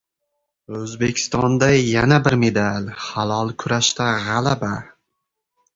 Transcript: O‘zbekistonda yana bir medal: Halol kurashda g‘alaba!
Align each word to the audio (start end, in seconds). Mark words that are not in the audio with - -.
O‘zbekistonda 0.77 1.69
yana 1.77 2.19
bir 2.29 2.39
medal: 2.45 2.91
Halol 3.05 3.55
kurashda 3.65 4.13
g‘alaba! 4.27 4.77